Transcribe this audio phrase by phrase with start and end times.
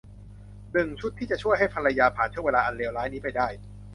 [0.71, 3.47] หนึ่ง ชุดที่จะช่วยให้ภรรยาผ่านช่วงเวลาอันเลวร้ายนี้ไปได้